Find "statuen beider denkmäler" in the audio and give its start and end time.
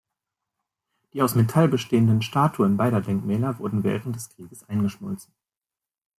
2.23-3.59